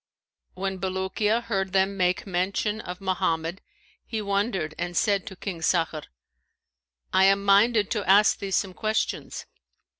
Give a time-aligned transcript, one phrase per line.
[0.55, 3.61] When Bulukiya heard them make mention of Mohammed,
[4.03, 6.05] he wondered and said to King Sakhr,
[7.13, 9.45] 'I am minded to ask thee some questions.'